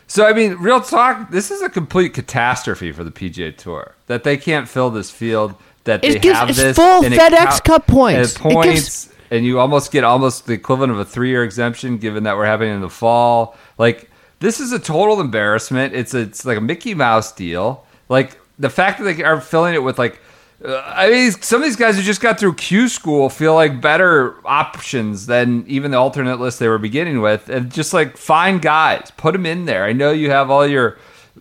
[0.07, 1.31] So I mean, real talk.
[1.31, 5.55] This is a complete catastrophe for the PGA Tour that they can't fill this field.
[5.85, 8.35] That It they gives- have it's this full and it FedEx count- Cup points.
[8.35, 8.71] and points,
[9.07, 12.45] gives- and you almost get almost the equivalent of a three-year exemption, given that we're
[12.45, 13.57] having in the fall.
[13.79, 15.95] Like this is a total embarrassment.
[15.95, 17.85] It's a, it's like a Mickey Mouse deal.
[18.09, 20.21] Like the fact that they are filling it with like.
[20.63, 23.81] Uh, I mean, some of these guys who just got through Q school feel like
[23.81, 28.61] better options than even the alternate list they were beginning with, and just like find
[28.61, 29.85] guys, put them in there.
[29.85, 30.99] I know you have all your,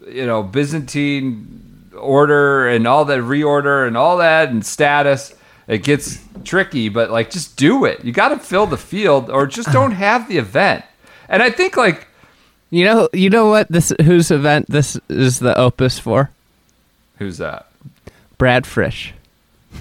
[0.08, 5.36] you know, Byzantine order and all that reorder and all that and status.
[5.68, 8.06] It gets tricky, but like just do it.
[8.06, 10.86] You got to fill the field, or just don't have the event.
[11.28, 12.08] And I think like
[12.72, 16.30] You know, you know what this whose event this is the opus for?
[17.20, 17.68] Who's that?
[18.38, 19.12] Brad Fritsch.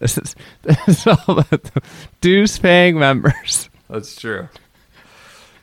[0.00, 1.82] This is, this is all about the
[2.20, 3.68] dues paying members.
[3.88, 4.48] That's true.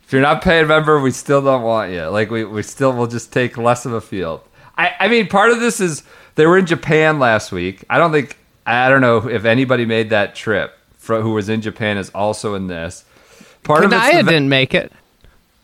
[0.06, 2.06] If you're not paying member, we still don't want you.
[2.06, 4.42] Like we, we still will just take less of a field.
[4.78, 6.04] I, I mean, part of this is
[6.36, 7.84] they were in Japan last week.
[7.90, 11.62] I don't think I don't know if anybody made that trip for, who was in
[11.62, 13.04] Japan is also in this.
[13.64, 14.92] Part of it's Kanaya the, didn't make it.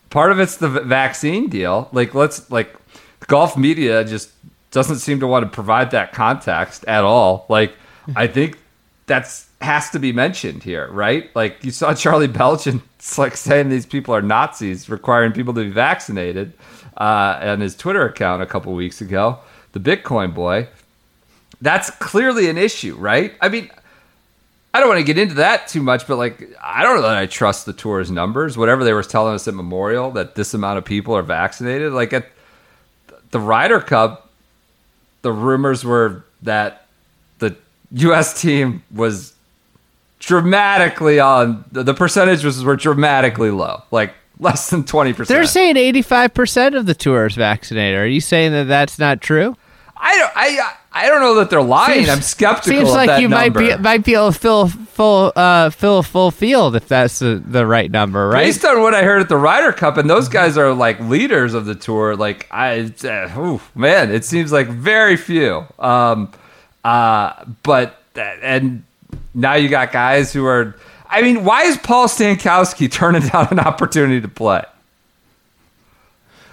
[0.10, 1.88] part of it's the vaccine deal.
[1.94, 2.76] Like let's like
[3.28, 4.32] golf media just
[4.72, 7.46] doesn't seem to want to provide that context at all.
[7.50, 7.74] Like
[8.16, 8.58] I think
[9.08, 11.34] that's has to be mentioned here, right?
[11.36, 12.82] Like you saw Charlie Beljan
[13.18, 16.54] like saying these people are Nazis, requiring people to be vaccinated
[16.98, 19.40] uh, on his Twitter account a couple weeks ago.
[19.74, 20.68] The Bitcoin boy.
[21.62, 23.34] That's clearly an issue, right?
[23.42, 23.70] I mean,
[24.74, 27.16] I don't want to get into that too much, but like, I don't know that
[27.16, 28.58] I trust the tour's numbers.
[28.58, 31.94] Whatever they were telling us at Memorial, that this amount of people are vaccinated.
[31.94, 32.30] Like at
[33.36, 34.30] the Ryder Cup,
[35.22, 36.86] the rumors were that
[37.40, 37.54] the
[37.92, 38.42] U.S.
[38.42, 39.34] team was
[40.20, 45.28] dramatically on the the percentage was were dramatically low, like less than twenty percent.
[45.28, 48.00] They're saying 85% of the tour is vaccinated.
[48.00, 49.58] Are you saying that that's not true?
[49.98, 52.06] I don't, I, I don't know that they're lying.
[52.06, 52.80] Seems- I'm skeptical.
[52.80, 53.60] Seems like you number.
[53.60, 57.20] might be might be able to fill full uh, fill a full field if that's
[57.20, 58.46] the, the right number, right?
[58.46, 61.54] Based on what I heard at the Ryder Cup, and those guys are like leaders
[61.54, 62.16] of the tour.
[62.16, 65.66] Like I, uh, ooh, man, it seems like very few.
[65.80, 66.32] Um,
[66.86, 68.84] uh, but and
[69.34, 70.78] now you got guys who are.
[71.10, 74.64] I mean, why is Paul Stankowski turning down an opportunity to play?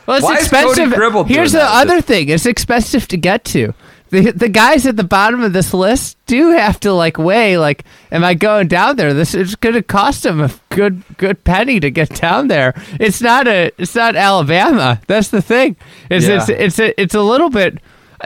[0.07, 0.93] Well, it's Why expensive.
[1.29, 1.87] Here's the that?
[1.87, 3.73] other thing: it's expensive to get to.
[4.13, 7.85] The the guys at the bottom of this list do have to like weigh like,
[8.13, 9.15] am I going down there?
[9.15, 12.75] This is going to cost them a good good penny to get down there.
[13.01, 15.01] It's not a it's not Alabama.
[15.07, 15.77] That's the thing.
[16.11, 16.37] It's Yeah.
[16.37, 17.79] it's it's a, it's a little bit.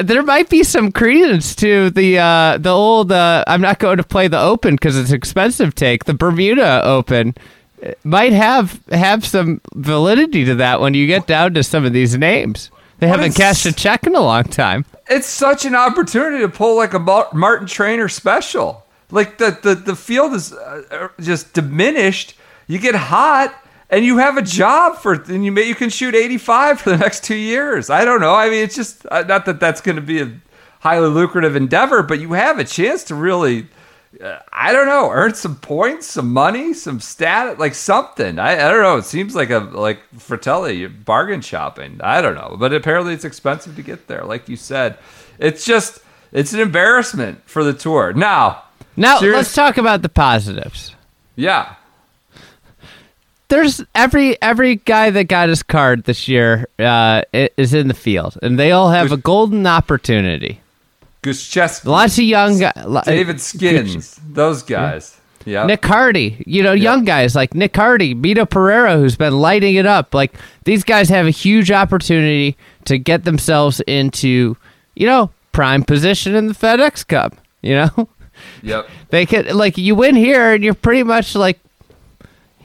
[0.02, 4.02] There might be some credence to the uh, the old uh, I'm not going to
[4.04, 5.74] play the Open because it's expensive.
[5.76, 7.34] Take the Bermuda Open
[8.02, 12.18] might have have some validity to that when you get down to some of these
[12.18, 12.72] names.
[12.98, 14.84] They haven't it's- cashed a check in a long time.
[15.08, 18.84] It's such an opportunity to pull like a Martin Trainer special.
[19.10, 22.34] Like the the the field is uh, uh, just diminished.
[22.66, 23.54] You get hot.
[23.88, 26.96] And you have a job for, and you may, you can shoot 85 for the
[26.96, 27.88] next two years.
[27.88, 28.34] I don't know.
[28.34, 30.40] I mean, it's just uh, not that that's going to be a
[30.80, 33.68] highly lucrative endeavor, but you have a chance to really,
[34.52, 38.38] I don't know, earn some points, some money, some stat, like something.
[38.38, 38.96] I, I don't know.
[38.96, 42.00] It seems like a like Frittelli you're bargain shopping.
[42.02, 44.24] I don't know, but apparently it's expensive to get there.
[44.24, 44.96] Like you said,
[45.38, 45.98] it's just
[46.32, 48.12] it's an embarrassment for the tour.
[48.14, 48.62] Now,
[48.96, 50.94] Now serious- let's talk about the positives.
[51.34, 51.74] yeah,
[53.48, 58.38] There's every every guy that got his card this year uh, is in the field,
[58.42, 60.60] and they all have a golden opportunity.
[61.26, 63.04] Gutschewski, Lots of young guys.
[63.04, 65.20] David Skinns, those guys.
[65.44, 69.76] Yeah, Nick Hardy, you know, young guys like Nick Hardy, Mito Pereira, who's been lighting
[69.76, 70.12] it up.
[70.12, 70.34] Like
[70.64, 74.56] these guys have a huge opportunity to get themselves into,
[74.96, 77.36] you know, prime position in the FedEx Cup.
[77.62, 78.08] You know,
[78.62, 78.88] Yep.
[79.10, 81.60] they could like you win here, and you're pretty much like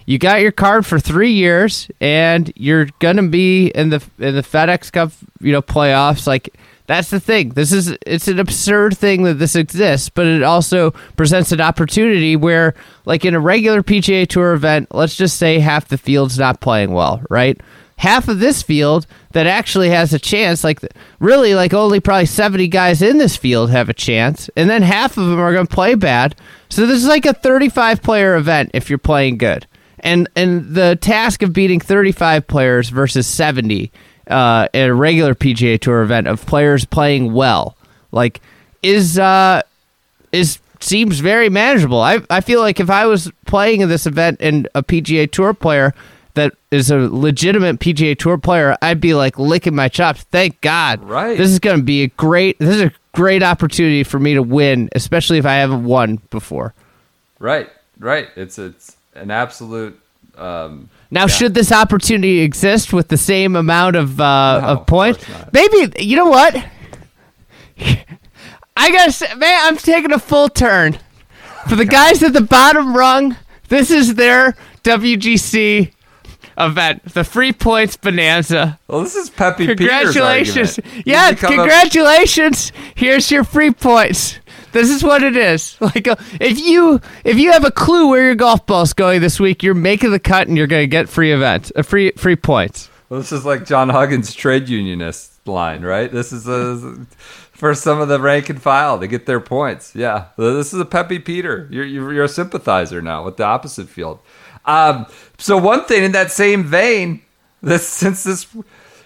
[0.08, 4.42] you got your card for three years, and you're gonna be in the in the
[4.42, 6.26] FedEx Cup, you know, playoffs.
[6.26, 6.56] Like
[6.92, 7.50] that's the thing.
[7.50, 12.36] This is it's an absurd thing that this exists, but it also presents an opportunity
[12.36, 12.74] where,
[13.06, 16.92] like in a regular PGA Tour event, let's just say half the field's not playing
[16.92, 17.60] well, right?
[17.98, 20.82] Half of this field that actually has a chance, like
[21.20, 25.18] really, like only probably seventy guys in this field have a chance, and then half
[25.18, 26.36] of them are going to play bad.
[26.68, 29.66] So this is like a thirty-five player event if you're playing good
[30.02, 33.92] and and the task of beating 35 players versus 70
[34.32, 37.76] uh, at a regular PGA Tour event of players playing well,
[38.12, 38.42] like
[38.82, 39.62] is uh,
[40.32, 42.02] is seems very manageable.
[42.02, 45.54] I I feel like if I was playing in this event and a PGA Tour
[45.54, 45.94] player
[46.34, 50.24] that is a legitimate PGA Tour player, I'd be like licking my chops.
[50.24, 51.04] Thank God.
[51.04, 51.38] Right.
[51.38, 52.58] This is going to be a great.
[52.60, 56.74] This is a great opportunity for me to win, especially if I haven't won before.
[57.40, 58.30] Right, right.
[58.36, 60.00] It's it's an absolute
[60.38, 65.26] Um, Now, should this opportunity exist with the same amount of uh, No, of points?
[65.52, 66.56] Maybe you know what?
[68.78, 70.98] I gotta say, man, I'm taking a full turn
[71.68, 73.36] for the guys at the bottom rung.
[73.68, 75.92] This is their WGC
[76.58, 78.80] event, the free points bonanza.
[78.88, 80.78] well, this is Peters' Congratulations!
[80.80, 81.08] argument.
[81.08, 82.72] Yeah, become a- congratulations.
[82.96, 84.40] Here's your free points.
[84.72, 85.78] This is what it is.
[85.92, 89.40] Like uh, if you if you have a clue where your golf ball's going this
[89.40, 92.36] week, you're making the cut and you're going to get free events, uh, free free
[92.36, 92.90] points.
[93.10, 96.10] Well, this is like John Huggins' trade unionist line, right?
[96.10, 97.06] This is a,
[97.52, 99.94] for some of the rank and file to get their points.
[99.96, 101.68] Yeah, this is a Pepe Peter.
[101.70, 104.20] You're, you're, you're a sympathizer now with the opposite field.
[104.66, 105.08] Um,
[105.38, 107.22] so one thing in that same vein,
[107.62, 108.48] this since this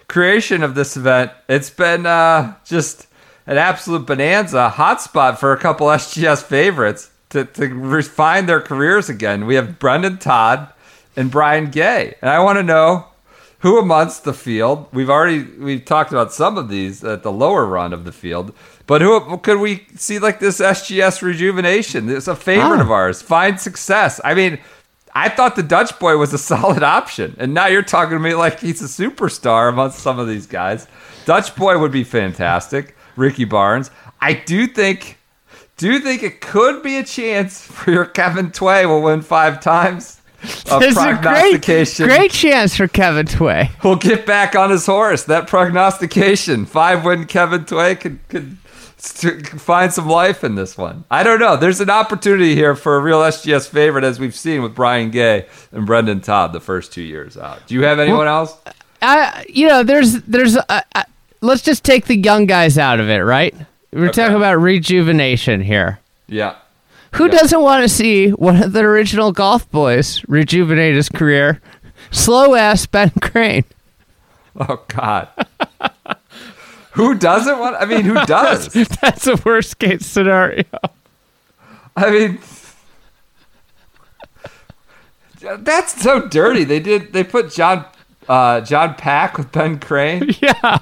[0.08, 3.08] creation of this event, it's been uh, just
[3.46, 9.46] an absolute bonanza, hotspot for a couple SGS favorites to, to refine their careers again.
[9.46, 10.68] We have Brendon Todd
[11.16, 13.06] and Brian Gay, and I want to know
[13.60, 17.64] who amongst the field we've already we've talked about some of these at the lower
[17.64, 18.52] run of the field
[18.86, 22.08] but who could we see like this sgs rejuvenation?
[22.10, 22.82] It's a favorite Ah.
[22.82, 23.22] of ours.
[23.22, 24.20] Find success.
[24.22, 24.58] I mean
[25.14, 28.34] i thought the dutch boy was a solid option and now you're talking to me
[28.34, 30.86] like he's a superstar amongst some of these guys.
[31.24, 35.18] Dutch boy would be fantastic ricky barnes i do think
[35.76, 40.20] do think it could be a chance for your kevin tway will win five times
[40.70, 43.70] a There's a great prognostication great chance for Kevin Tway.
[43.82, 45.24] We'll get back on his horse.
[45.24, 48.58] That prognostication, five win Kevin Tway could could
[49.60, 51.04] find some life in this one.
[51.10, 51.56] I don't know.
[51.56, 55.46] There's an opportunity here for a real SGS favorite, as we've seen with Brian Gay
[55.72, 57.66] and Brendon Todd the first two years out.
[57.66, 58.56] Do you have anyone else?
[59.02, 61.02] I you know there's there's uh, uh,
[61.40, 63.54] let's just take the young guys out of it, right?
[63.92, 64.22] We're Okay.
[64.22, 66.00] talking about rejuvenation here.
[66.28, 66.54] Yeah.
[67.14, 67.30] Who Yeah.
[67.38, 71.60] doesn't want to see one of the original golf boys rejuvenate his career?
[72.10, 73.64] Slow ass Ben Crane.
[74.58, 75.28] Oh God.
[76.92, 77.76] who doesn't want?
[77.78, 78.68] I mean, who does?
[79.00, 80.64] That's a worst case scenario.
[81.96, 82.38] I mean,
[85.58, 86.64] that's so dirty.
[86.64, 87.12] They did.
[87.12, 87.84] They put John
[88.28, 90.30] uh, John Pack with Ben Crane.
[90.42, 90.78] Yeah.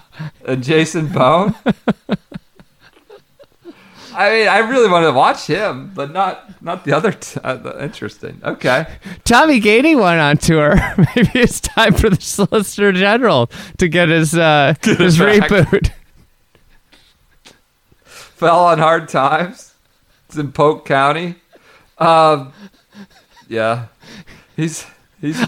[0.47, 1.55] and Jason Bohn.
[4.17, 7.11] I mean, I really want to watch him, but not not the other.
[7.13, 8.41] T- uh, interesting.
[8.45, 8.87] Okay.
[9.25, 10.77] Tommy Gainey went on tour.
[11.17, 15.51] Maybe it's time for the Solicitor General to get his uh, his back.
[15.51, 15.91] reboot.
[18.05, 19.75] Fell on hard times.
[20.29, 21.35] It's in Polk County.
[21.99, 22.53] Um,
[23.49, 23.87] yeah,
[24.55, 24.87] he's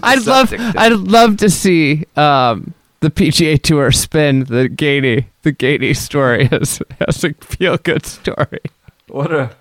[0.03, 0.53] I'd love.
[0.57, 6.81] I'd love to see um, the PGA Tour spin the Gainey the Gainey story as
[7.07, 8.61] as a feel good story.
[9.07, 9.51] What a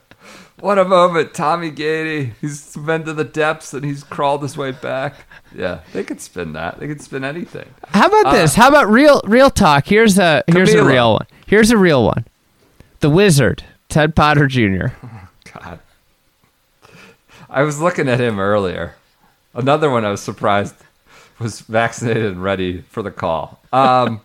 [0.58, 2.32] what a moment, Tommy Gainey.
[2.40, 5.26] He's been to the depths and he's crawled his way back.
[5.54, 6.80] Yeah, they could spin that.
[6.80, 7.68] They could spin anything.
[7.88, 8.54] How about this?
[8.54, 9.86] How about real real talk?
[9.86, 11.26] Here's a here's a real one.
[11.46, 12.26] Here's a real one.
[13.00, 14.88] The Wizard, Ted Potter Jr.
[15.52, 15.80] God.
[17.48, 18.96] I was looking at him earlier.
[19.56, 20.74] Another one I was surprised
[21.38, 23.60] was vaccinated and ready for the call.
[23.72, 24.20] Um,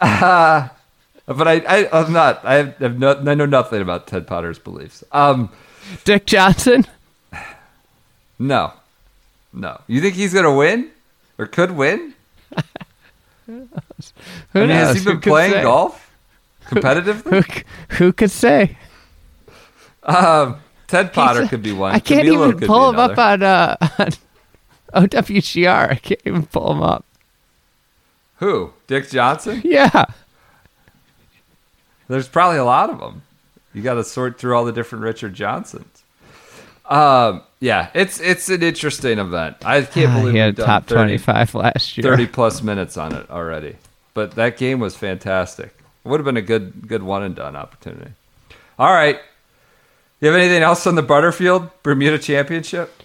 [0.00, 0.68] uh,
[1.26, 2.44] but I, I, I'm not.
[2.44, 5.02] I have, no, I know nothing about Ted Potter's beliefs.
[5.12, 5.50] Um,
[6.04, 6.86] Dick Johnson.
[8.38, 8.72] no,
[9.52, 9.80] no.
[9.86, 10.90] You think he's gonna win
[11.38, 12.14] or could win?
[13.46, 13.68] Who
[14.54, 16.12] I mean, has he been Who playing golf
[16.66, 17.44] competitively?
[17.90, 18.78] Who, who could say?
[20.04, 21.94] um, Ted Potter could be one.
[21.94, 24.10] I can't Camilo even pull him up on uh on
[24.94, 25.90] OWGR.
[25.90, 27.04] I can't even pull him up.
[28.38, 28.72] Who?
[28.86, 29.62] Dick Johnson?
[29.64, 30.04] Yeah.
[32.08, 33.22] There's probably a lot of them.
[33.72, 36.02] You got to sort through all the different Richard Johnsons.
[36.86, 39.56] Um, yeah, it's it's an interesting event.
[39.64, 42.02] I can't Ah, believe he had top 30, 25 last year.
[42.10, 43.76] 30 plus minutes on it already.
[44.12, 45.74] But that game was fantastic.
[46.04, 48.12] It Would have been a good good one and done opportunity.
[48.78, 49.18] All right.
[50.20, 53.02] You have anything else on the Butterfield Bermuda Championship?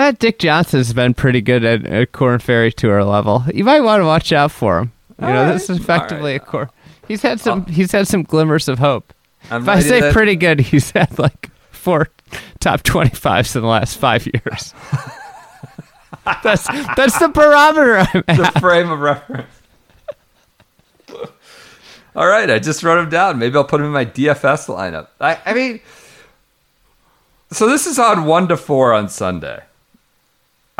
[0.00, 3.44] Uh, Dick Johnson's been pretty good at, at Korn Ferry Tour level.
[3.52, 4.92] You might want to watch out for him.
[5.20, 6.70] You know, All this is effectively all a core.
[7.06, 7.66] He's had some.
[7.66, 9.12] he's had some glimmers of hope.
[9.50, 12.08] I'm If I say that- pretty good, he's had like four
[12.60, 14.72] top twenty fives in the last five years.
[16.42, 18.54] that's that's the barometer I'm at.
[18.54, 19.50] the frame of reference.
[22.16, 23.38] All right, I just wrote him down.
[23.38, 25.08] Maybe I'll put him in my DFS lineup.
[25.20, 25.80] I, I mean,
[27.52, 29.60] so this is on one to four on Sunday.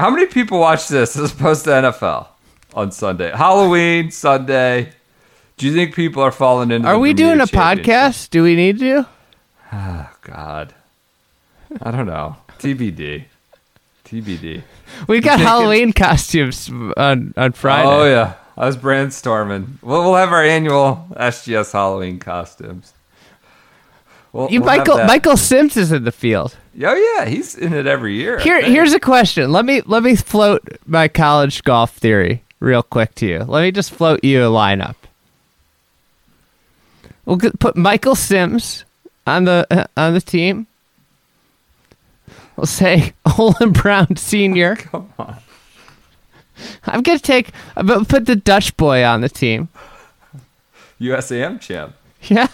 [0.01, 2.27] How many people watch this as opposed to NFL
[2.73, 3.31] on Sunday?
[3.37, 4.95] Halloween Sunday.
[5.59, 6.89] Do you think people are falling into?
[6.89, 8.31] Are we Bermuda doing a podcast?
[8.31, 9.07] Do we need to?
[9.71, 10.73] Oh, God,
[11.83, 12.37] I don't know.
[12.61, 13.27] TBD.
[14.07, 14.63] TBD.
[15.07, 17.87] We got Halloween costumes on on Friday.
[17.87, 19.83] Oh yeah, I was brainstorming.
[19.83, 22.95] We'll, we'll have our annual SGS Halloween costumes.
[24.33, 24.99] We'll, You we'll Michael.
[25.05, 26.57] Michael Sims is in the field.
[26.83, 28.39] Oh yeah, he's in it every year.
[28.39, 29.51] Here here's a question.
[29.51, 33.39] Let me let me float my college golf theory real quick to you.
[33.41, 34.95] Let me just float you a lineup.
[37.24, 38.85] We'll put Michael Sims
[39.26, 40.66] on the uh, on the team.
[42.57, 44.76] We'll say Olin Browne Senior.
[44.76, 45.37] Come on.
[46.85, 49.68] I'm gonna take I'm gonna put the Dutch boy on the team.
[51.01, 51.95] USAM champ.
[52.29, 52.49] Yeah,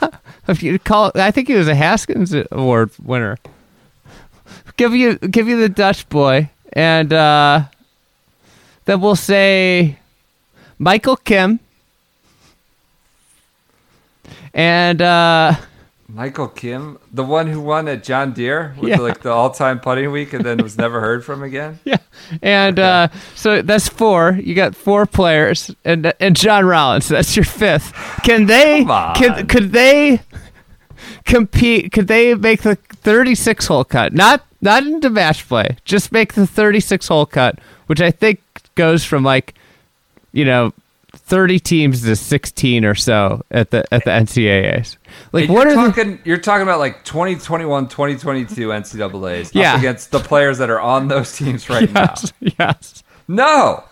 [0.46, 3.36] if you call, I think he was a Haskins Award winner.
[4.76, 7.64] Give you, give you the Dutch boy, and uh,
[8.84, 9.98] then we'll say
[10.78, 11.58] Michael Kim,
[14.54, 15.56] and uh,
[16.08, 18.98] Michael Kim, the one who won at John Deere with Yeah.
[18.98, 21.80] like the all-time putting week, and then was never heard from again.
[21.84, 21.96] yeah,
[22.42, 24.38] and uh, so that's four.
[24.42, 27.08] You got four players, and and John Rollins.
[27.08, 27.92] That's your fifth.
[28.22, 28.84] Can they?
[29.16, 30.20] Can could they
[31.24, 31.92] compete?
[31.92, 34.12] Could they make the thirty-six hole cut?
[34.12, 35.76] Not not into match play.
[35.84, 38.40] Just make the thirty-six hole cut, which I think
[38.76, 39.54] goes from like,
[40.32, 40.72] you know.
[41.16, 44.96] 30 teams to 16 or so at the at the NCAAs.
[45.32, 46.18] Like what you're are the talking?
[46.24, 49.78] You're talking about like 2021, 2022 NCAA's Yeah.
[49.78, 53.02] against the players that are on those teams right Yes, yes.
[53.28, 53.84] No,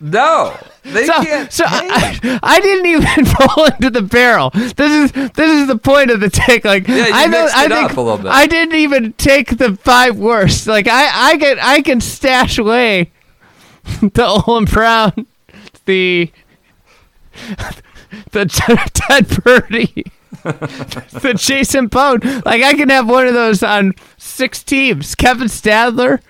[0.00, 1.52] no, they So, can't.
[1.52, 1.64] so.
[1.66, 4.50] I, I didn't even fall into the barrel.
[4.50, 6.64] This is this is the point of the take.
[6.64, 8.26] Like Yeah, you I don't, mixed I it think up a little bit.
[8.26, 10.66] I didn't even take the five worst.
[10.66, 13.12] Like I I can I can stash away
[14.00, 15.26] the Olin Browne,
[15.84, 16.32] the
[18.30, 18.46] the
[18.94, 20.04] Ted Purdy.
[20.42, 22.20] the Jason Bohn.
[22.44, 25.14] Like I can have one of those on six teams.
[25.14, 26.20] Kevin Stadler.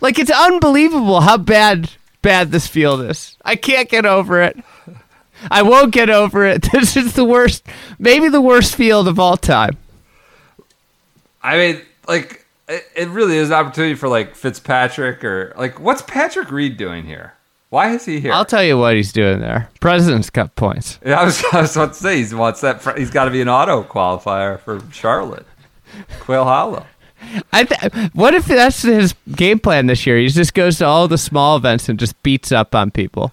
[0.00, 1.90] Like it's unbelievable how bad
[2.22, 3.36] bad this field is.
[3.44, 4.58] I can't get over it.
[5.50, 6.68] I won't get over it.
[6.72, 7.64] This is the worst,
[7.98, 9.76] maybe the worst field of all time.
[11.42, 16.02] I mean, like, it, it really is an opportunity for like Fitzpatrick or like, what's
[16.02, 17.34] Patrick Reed doing here?
[17.70, 18.32] Why is he here?
[18.32, 19.70] I'll tell you what he's doing there.
[19.80, 20.98] President's Cup points.
[21.06, 22.98] Yeah, I was, I was about to say he wants that.
[22.98, 25.46] He's got to be an auto qualifier for Charlotte,
[26.20, 26.84] Quail Hollow.
[27.52, 30.18] I th- what if that's his game plan this year?
[30.18, 33.32] He just goes to all the small events and just beats up on people.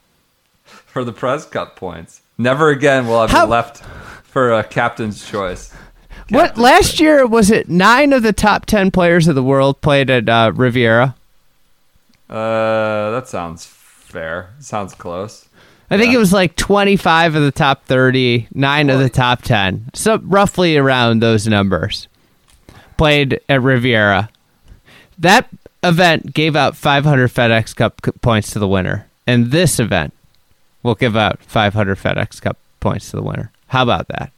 [0.66, 2.22] for the Press Cup points.
[2.38, 3.78] Never again will I be How- left
[4.24, 5.74] for a captain's choice.
[6.30, 7.00] What last choice.
[7.00, 7.70] year was it?
[7.70, 11.16] Nine of the top ten players of the world played at uh, Riviera.
[12.30, 13.66] Uh, that sounds
[14.08, 14.50] fair.
[14.60, 15.48] Sounds close.
[15.90, 16.18] I think Yeah.
[16.18, 19.90] it was like 25 of the top 30, 9 of the top 10.
[19.94, 22.08] So roughly around those numbers.
[22.98, 24.30] Played at Riviera.
[25.20, 25.48] That
[25.84, 29.08] event gave out 500 FedEx Cup points to the winner.
[29.26, 30.14] And this event
[30.84, 33.52] will give out 500 FedEx Cup points to the winner.
[33.68, 34.32] How about that?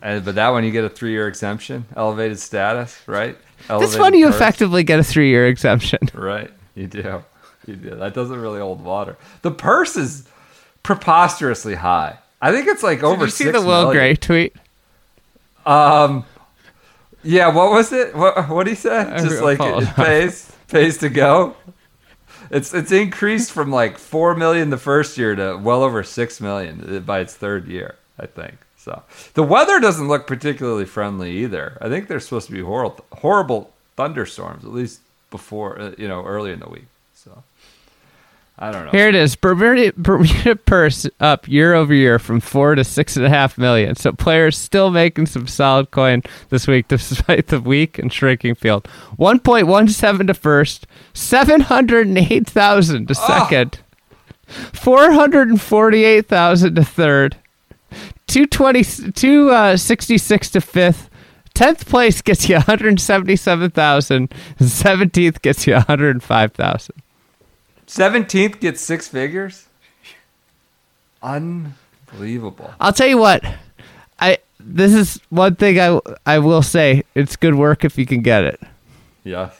[0.00, 3.36] And, but that one you get a three-year exemption, elevated status, right?
[3.58, 4.36] This Elevated one you perks.
[4.36, 5.98] effectively get a three year exemption.
[6.14, 7.24] Right, you do.
[7.74, 9.16] That doesn't really hold water.
[9.42, 10.26] The purse is
[10.82, 12.18] preposterously high.
[12.40, 13.92] I think it's like over Did you see the Will million.
[13.92, 14.56] Gray tweet?
[15.66, 16.24] Um,
[17.22, 17.48] yeah.
[17.48, 18.14] What was it?
[18.14, 19.12] What what he said?
[19.12, 21.56] I Just like it, it pays pays to go.
[22.50, 27.02] It's it's increased from like four million the first year to well over six million
[27.04, 27.96] by its third year.
[28.18, 29.02] I think so.
[29.34, 31.76] The weather doesn't look particularly friendly either.
[31.80, 35.00] I think there's supposed to be horrible horrible thunderstorms at least
[35.30, 36.86] before uh, you know early in the week.
[38.60, 38.90] I don't know.
[38.90, 39.36] Here it is.
[39.36, 43.94] Bermuda, Bermuda purse up year over year from four to six and a half million.
[43.94, 48.88] So players still making some solid coin this week despite the weak and shrinking field.
[49.16, 53.78] One point one seven to first, seven hundred and eight thousand to second,
[54.46, 57.36] four hundred and forty eight thousand to third,
[58.26, 61.10] two twenty two uh, to fifth.
[61.54, 64.34] Tenth place gets you one hundred seventy seven thousand.
[64.58, 66.96] Seventeenth gets you one hundred five thousand.
[67.88, 69.66] Seventeenth gets six figures.
[71.22, 72.72] Unbelievable.
[72.78, 73.42] I'll tell you what.
[74.20, 77.02] I this is one thing I I will say.
[77.14, 78.60] It's good work if you can get it.
[79.24, 79.50] Yeah.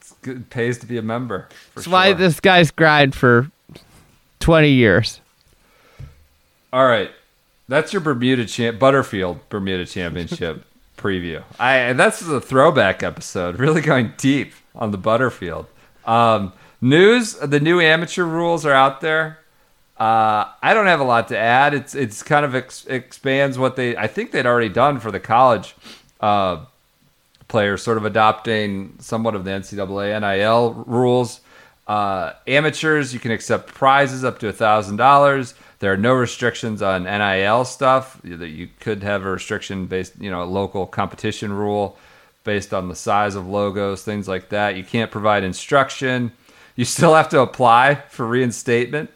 [0.00, 0.36] It's good.
[0.38, 1.48] It pays to be a member.
[1.74, 3.50] That's why this guy's grind for
[4.38, 5.20] twenty years.
[6.72, 7.10] All right.
[7.68, 10.64] That's your Bermuda champ Butterfield Bermuda Championship
[10.96, 11.42] preview.
[11.58, 15.66] I and that's a throwback episode, really going deep on the Butterfield.
[16.04, 19.38] Um, news: the new amateur rules are out there.
[19.98, 21.72] Uh, I don't have a lot to add.
[21.72, 25.20] It's it's kind of ex- expands what they I think they'd already done for the
[25.20, 25.74] college
[26.20, 26.64] uh,
[27.48, 31.40] players, sort of adopting somewhat of the NCAA NIL rules.
[31.86, 35.54] Uh, amateurs, you can accept prizes up to thousand dollars.
[35.78, 38.20] There are no restrictions on NIL stuff.
[38.22, 41.96] That you could have a restriction based, you know, a local competition rule
[42.44, 44.76] based on the size of logos, things like that.
[44.76, 46.32] You can't provide instruction.
[46.76, 49.10] You still have to apply for reinstatement,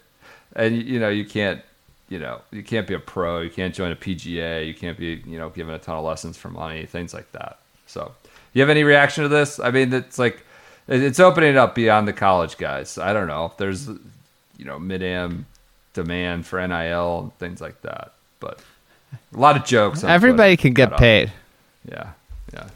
[0.55, 1.61] and you know you can't,
[2.09, 3.39] you know, you can't be a pro.
[3.39, 4.67] You can't join a PGA.
[4.67, 7.59] You can't be, you know, given a ton of lessons for money, things like that.
[7.85, 8.13] So,
[8.53, 9.59] you have any reaction to this?
[9.59, 10.43] I mean, it's like
[10.87, 12.97] it's opening it up beyond the college guys.
[12.97, 13.53] I don't know.
[13.57, 15.45] There's, you know, mid am
[15.93, 18.59] demand for NIL and things like that, but
[19.33, 20.03] a lot of jokes.
[20.03, 21.31] Everybody can get paid.
[21.89, 22.11] yeah,
[22.53, 22.67] yeah.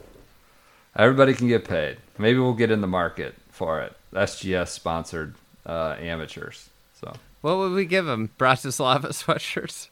[0.96, 1.98] Everybody can get paid.
[2.18, 3.96] Maybe we'll get in the market for it.
[4.16, 5.36] SGS sponsored
[5.66, 6.70] uh, amateurs.
[7.00, 8.30] So What would we give them?
[8.40, 9.90] Bratislava sweatshirts.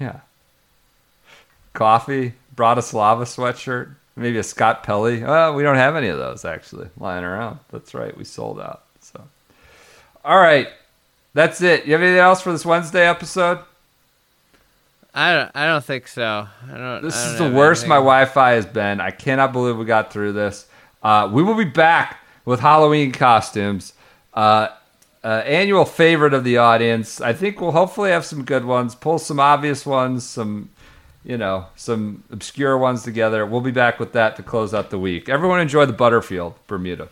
[0.00, 0.20] yeah,
[1.72, 5.22] coffee, Bratislava sweatshirt, maybe a Scott Pelley.
[5.22, 7.58] Well, we don't have any of those actually lying around.
[7.70, 8.84] That's right, we sold out.
[9.00, 9.22] So,
[10.24, 10.68] all right,
[11.34, 11.84] that's it.
[11.86, 13.58] You have anything else for this Wednesday episode?
[15.14, 15.50] I don't.
[15.54, 16.46] I don't think so.
[16.70, 17.02] I don't.
[17.02, 17.88] This I don't is the worst anything.
[17.88, 19.00] my Wi-Fi has been.
[19.00, 20.66] I cannot believe we got through this.
[21.02, 23.92] Uh, we will be back with Halloween costumes.
[24.32, 24.68] Uh,
[25.22, 27.20] uh, annual favorite of the audience.
[27.20, 28.94] I think we'll hopefully have some good ones.
[28.94, 30.24] Pull some obvious ones.
[30.24, 30.70] Some,
[31.24, 33.44] you know, some obscure ones together.
[33.44, 35.28] We'll be back with that to close out the week.
[35.28, 37.08] Everyone enjoy the Butterfield, Bermuda.